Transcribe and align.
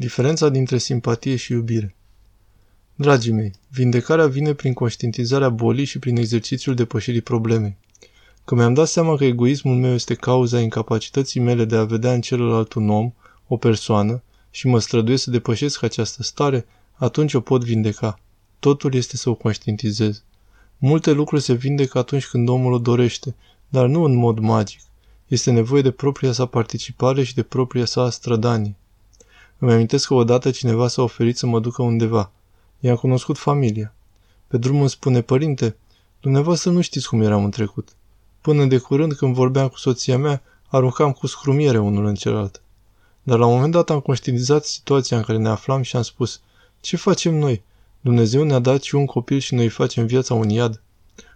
Diferența 0.00 0.48
dintre 0.48 0.78
simpatie 0.78 1.36
și 1.36 1.52
iubire. 1.52 1.96
Dragii 2.94 3.32
mei, 3.32 3.52
vindecarea 3.68 4.26
vine 4.26 4.54
prin 4.54 4.72
conștientizarea 4.72 5.48
bolii 5.48 5.84
și 5.84 5.98
prin 5.98 6.16
exercițiul 6.16 6.74
depășirii 6.74 7.20
problemei. 7.20 7.76
Că 8.44 8.54
mi-am 8.54 8.74
dat 8.74 8.88
seama 8.88 9.16
că 9.16 9.24
egoismul 9.24 9.76
meu 9.76 9.92
este 9.92 10.14
cauza 10.14 10.60
incapacității 10.60 11.40
mele 11.40 11.64
de 11.64 11.76
a 11.76 11.84
vedea 11.84 12.12
în 12.12 12.20
celălalt 12.20 12.72
un 12.72 12.90
om, 12.90 13.12
o 13.46 13.56
persoană, 13.56 14.22
și 14.50 14.66
mă 14.66 14.78
străduiesc 14.78 15.22
să 15.22 15.30
depășesc 15.30 15.82
această 15.82 16.22
stare, 16.22 16.66
atunci 16.94 17.34
o 17.34 17.40
pot 17.40 17.64
vindeca. 17.64 18.20
Totul 18.58 18.94
este 18.94 19.16
să 19.16 19.30
o 19.30 19.34
conștientizez. 19.34 20.22
Multe 20.76 21.12
lucruri 21.12 21.42
se 21.42 21.52
vindecă 21.52 21.98
atunci 21.98 22.26
când 22.26 22.48
omul 22.48 22.72
o 22.72 22.78
dorește, 22.78 23.34
dar 23.68 23.86
nu 23.86 24.02
în 24.02 24.14
mod 24.14 24.38
magic. 24.38 24.80
Este 25.26 25.50
nevoie 25.50 25.82
de 25.82 25.90
propria 25.90 26.32
sa 26.32 26.46
participare 26.46 27.22
și 27.22 27.34
de 27.34 27.42
propria 27.42 27.84
sa 27.84 28.10
strădanie. 28.10 28.76
Îmi 29.58 29.72
amintesc 29.72 30.06
că 30.06 30.14
odată 30.14 30.50
cineva 30.50 30.88
s-a 30.88 31.02
oferit 31.02 31.36
să 31.36 31.46
mă 31.46 31.60
ducă 31.60 31.82
undeva. 31.82 32.30
I-am 32.80 32.96
cunoscut 32.96 33.38
familia. 33.38 33.94
Pe 34.46 34.56
drum 34.56 34.80
îmi 34.80 34.88
spune, 34.88 35.20
părinte, 35.20 35.76
dumneavoastră 36.20 36.70
nu 36.70 36.80
știți 36.80 37.08
cum 37.08 37.20
eram 37.20 37.44
în 37.44 37.50
trecut. 37.50 37.88
Până 38.40 38.64
de 38.64 38.78
curând, 38.78 39.12
când 39.12 39.34
vorbeam 39.34 39.68
cu 39.68 39.78
soția 39.78 40.18
mea, 40.18 40.42
aruncam 40.66 41.12
cu 41.12 41.26
scrumiere 41.26 41.78
unul 41.78 42.06
în 42.06 42.14
celălalt. 42.14 42.62
Dar 43.22 43.38
la 43.38 43.46
un 43.46 43.54
moment 43.54 43.72
dat 43.72 43.90
am 43.90 44.00
conștientizat 44.00 44.64
situația 44.64 45.16
în 45.16 45.22
care 45.22 45.38
ne 45.38 45.48
aflam 45.48 45.82
și 45.82 45.96
am 45.96 46.02
spus, 46.02 46.40
ce 46.80 46.96
facem 46.96 47.34
noi? 47.34 47.62
Dumnezeu 48.00 48.42
ne-a 48.42 48.58
dat 48.58 48.82
și 48.82 48.94
un 48.94 49.06
copil 49.06 49.38
și 49.38 49.54
noi 49.54 49.68
facem 49.68 50.06
viața 50.06 50.34
un 50.34 50.48
iad. 50.48 50.82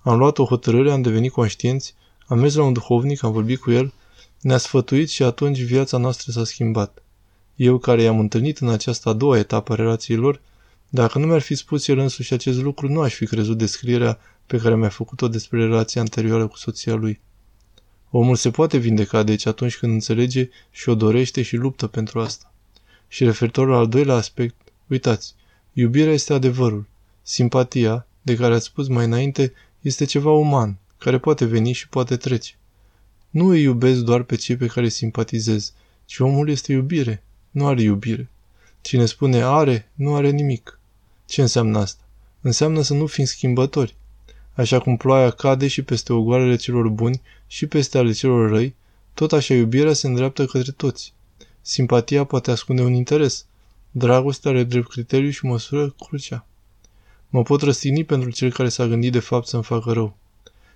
Am 0.00 0.18
luat 0.18 0.38
o 0.38 0.44
hotărâre, 0.44 0.92
am 0.92 1.02
devenit 1.02 1.32
conștienți, 1.32 1.94
am 2.26 2.38
mers 2.38 2.54
la 2.54 2.62
un 2.62 2.72
duhovnic, 2.72 3.22
am 3.22 3.32
vorbit 3.32 3.60
cu 3.60 3.70
el, 3.70 3.92
ne-a 4.40 4.58
sfătuit 4.58 5.08
și 5.08 5.22
atunci 5.22 5.60
viața 5.60 5.96
noastră 5.96 6.32
s-a 6.32 6.44
schimbat. 6.44 7.02
Eu 7.56 7.78
care 7.78 8.02
i-am 8.02 8.18
întâlnit 8.18 8.58
în 8.58 8.68
această 8.68 9.08
a 9.08 9.12
doua 9.12 9.38
etapă 9.38 9.72
a 9.72 9.76
relației 9.76 10.16
lor, 10.16 10.40
dacă 10.88 11.18
nu 11.18 11.26
mi-ar 11.26 11.40
fi 11.40 11.54
spus 11.54 11.88
el 11.88 11.98
însuși 11.98 12.32
acest 12.32 12.62
lucru, 12.62 12.88
nu 12.88 13.00
aș 13.00 13.14
fi 13.14 13.26
crezut 13.26 13.58
descrierea 13.58 14.18
pe 14.46 14.56
care 14.56 14.76
mi-a 14.76 14.88
făcut-o 14.88 15.28
despre 15.28 15.58
relația 15.58 16.00
anterioară 16.00 16.46
cu 16.46 16.56
soția 16.56 16.94
lui. 16.94 17.20
Omul 18.10 18.36
se 18.36 18.50
poate 18.50 18.76
vindeca 18.76 19.22
deci 19.22 19.46
atunci 19.46 19.76
când 19.76 19.92
înțelege 19.92 20.48
și 20.70 20.88
o 20.88 20.94
dorește 20.94 21.42
și 21.42 21.56
luptă 21.56 21.86
pentru 21.86 22.20
asta. 22.20 22.52
Și 23.08 23.24
referitor 23.24 23.68
la 23.68 23.76
al 23.76 23.88
doilea 23.88 24.14
aspect, 24.14 24.56
uitați, 24.88 25.34
iubirea 25.72 26.12
este 26.12 26.32
adevărul. 26.32 26.86
Simpatia, 27.22 28.06
de 28.22 28.36
care 28.36 28.54
ați 28.54 28.64
spus 28.64 28.88
mai 28.88 29.04
înainte, 29.04 29.52
este 29.80 30.04
ceva 30.04 30.30
uman, 30.30 30.76
care 30.98 31.18
poate 31.18 31.44
veni 31.44 31.72
și 31.72 31.88
poate 31.88 32.16
trece. 32.16 32.54
Nu 33.30 33.46
îi 33.46 33.62
iubesc 33.62 34.00
doar 34.00 34.22
pe 34.22 34.36
cei 34.36 34.56
pe 34.56 34.66
care 34.66 34.88
simpatizez, 34.88 35.72
ci 36.04 36.18
omul 36.18 36.48
este 36.48 36.72
iubire, 36.72 37.22
nu 37.54 37.66
are 37.66 37.82
iubire. 37.82 38.28
Cine 38.80 39.06
spune 39.06 39.42
are, 39.42 39.90
nu 39.94 40.14
are 40.14 40.30
nimic. 40.30 40.78
Ce 41.26 41.40
înseamnă 41.40 41.78
asta? 41.78 42.02
Înseamnă 42.40 42.82
să 42.82 42.94
nu 42.94 43.06
fim 43.06 43.24
schimbători. 43.24 43.96
Așa 44.54 44.78
cum 44.78 44.96
ploaia 44.96 45.30
cade 45.30 45.66
și 45.66 45.82
peste 45.82 46.12
ogoarele 46.12 46.56
celor 46.56 46.88
buni 46.88 47.20
și 47.46 47.66
peste 47.66 47.98
ale 47.98 48.12
celor 48.12 48.50
răi, 48.50 48.74
tot 49.14 49.32
așa 49.32 49.54
iubirea 49.54 49.92
se 49.92 50.06
îndreaptă 50.06 50.46
către 50.46 50.72
toți. 50.72 51.12
Simpatia 51.60 52.24
poate 52.24 52.50
ascunde 52.50 52.82
un 52.82 52.92
interes. 52.92 53.46
Dragostea 53.90 54.50
are 54.50 54.64
drept 54.64 54.88
criteriu 54.88 55.30
și 55.30 55.46
măsură 55.46 55.94
crucea. 55.98 56.46
Mă 57.28 57.42
pot 57.42 57.62
răstigni 57.62 58.04
pentru 58.04 58.30
cel 58.30 58.52
care 58.52 58.68
s-a 58.68 58.86
gândit 58.86 59.12
de 59.12 59.18
fapt 59.18 59.46
să-mi 59.46 59.62
facă 59.62 59.92
rău. 59.92 60.16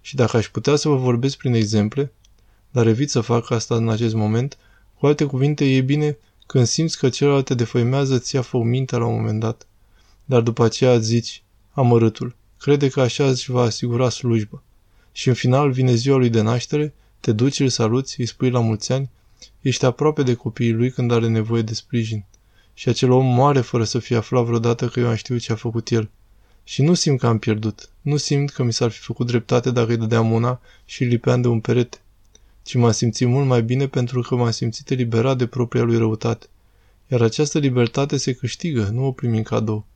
Și 0.00 0.14
dacă 0.14 0.36
aș 0.36 0.48
putea 0.48 0.76
să 0.76 0.88
vă 0.88 0.96
vorbesc 0.96 1.36
prin 1.36 1.54
exemple, 1.54 2.12
dar 2.70 2.86
evit 2.86 3.10
să 3.10 3.20
fac 3.20 3.50
asta 3.50 3.74
în 3.74 3.88
acest 3.88 4.14
moment, 4.14 4.58
cu 4.98 5.06
alte 5.06 5.24
cuvinte, 5.24 5.64
e 5.64 5.80
bine 5.80 6.18
când 6.46 6.66
simți 6.66 6.98
că 6.98 7.08
celălalt 7.08 7.44
te 7.44 7.54
defăimează, 7.54 8.18
ți 8.18 8.34
ia 8.34 8.42
foc 8.42 8.62
mintea 8.64 8.98
la 8.98 9.06
un 9.06 9.14
moment 9.14 9.40
dat. 9.40 9.66
Dar 10.24 10.40
după 10.40 10.64
aceea 10.64 10.98
zici, 10.98 11.42
amărâtul, 11.72 12.34
crede 12.58 12.88
că 12.88 13.00
așa 13.00 13.26
îți 13.26 13.50
va 13.50 13.62
asigura 13.62 14.08
slujba. 14.08 14.62
Și 15.12 15.28
în 15.28 15.34
final 15.34 15.70
vine 15.70 15.94
ziua 15.94 16.16
lui 16.16 16.28
de 16.28 16.40
naștere, 16.40 16.94
te 17.20 17.32
duci, 17.32 17.60
îl 17.60 17.68
saluți, 17.68 18.20
îi 18.20 18.26
spui 18.26 18.50
la 18.50 18.60
mulți 18.60 18.92
ani, 18.92 19.10
ești 19.60 19.84
aproape 19.84 20.22
de 20.22 20.34
copiii 20.34 20.72
lui 20.72 20.90
când 20.90 21.12
are 21.12 21.28
nevoie 21.28 21.62
de 21.62 21.74
sprijin. 21.74 22.24
Și 22.74 22.88
acel 22.88 23.10
om 23.10 23.26
moare 23.26 23.60
fără 23.60 23.84
să 23.84 23.98
fie 23.98 24.16
aflat 24.16 24.44
vreodată 24.44 24.88
că 24.88 25.00
eu 25.00 25.08
am 25.08 25.14
știut 25.14 25.40
ce 25.40 25.52
a 25.52 25.56
făcut 25.56 25.90
el. 25.90 26.10
Și 26.64 26.82
nu 26.82 26.94
simt 26.94 27.18
că 27.18 27.26
am 27.26 27.38
pierdut. 27.38 27.88
Nu 28.00 28.16
simt 28.16 28.50
că 28.50 28.62
mi 28.62 28.72
s-ar 28.72 28.90
fi 28.90 29.00
făcut 29.00 29.26
dreptate 29.26 29.70
dacă 29.70 29.90
îi 29.90 29.96
dădeam 29.96 30.32
una 30.32 30.60
și 30.84 31.02
îl 31.02 31.08
lipeam 31.08 31.40
de 31.40 31.48
un 31.48 31.60
perete. 31.60 32.00
Ci 32.66 32.74
m-am 32.74 32.90
simțit 32.90 33.26
mult 33.28 33.46
mai 33.46 33.62
bine 33.62 33.86
pentru 33.86 34.20
că 34.20 34.34
m-am 34.34 34.50
simțit 34.50 34.90
eliberat 34.90 35.38
de 35.38 35.46
propria 35.46 35.82
lui 35.82 35.96
răutate. 35.96 36.46
Iar 37.06 37.22
această 37.22 37.58
libertate 37.58 38.16
se 38.16 38.32
câștigă, 38.32 38.88
nu 38.92 39.06
o 39.06 39.12
primim 39.12 39.42
cadou. 39.42 39.86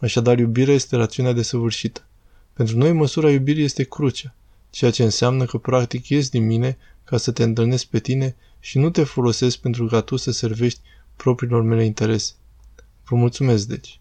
Așadar, 0.00 0.38
iubirea 0.38 0.74
este 0.74 0.96
rațiunea 0.96 1.32
desăvârșită. 1.32 2.06
Pentru 2.52 2.76
noi, 2.76 2.92
măsura 2.92 3.30
iubirii 3.30 3.64
este 3.64 3.82
crucea, 3.84 4.34
ceea 4.70 4.90
ce 4.90 5.02
înseamnă 5.02 5.44
că 5.44 5.58
practic 5.58 6.08
ies 6.08 6.28
din 6.28 6.46
mine 6.46 6.78
ca 7.04 7.16
să 7.16 7.32
te 7.32 7.42
întâlnesc 7.42 7.84
pe 7.84 7.98
tine 7.98 8.36
și 8.60 8.78
nu 8.78 8.90
te 8.90 9.04
folosesc 9.04 9.58
pentru 9.58 9.86
ca 9.86 10.00
tu 10.00 10.16
să 10.16 10.30
servești 10.30 10.80
propriilor 11.16 11.62
mele 11.62 11.84
interese. 11.84 12.32
Vă 13.04 13.16
mulțumesc, 13.16 13.66
deci. 13.66 14.00